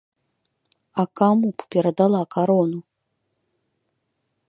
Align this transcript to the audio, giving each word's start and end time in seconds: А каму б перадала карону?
А 1.03 1.05
каму 1.21 1.47
б 1.55 1.67
перадала 1.75 2.21
карону? 2.35 2.79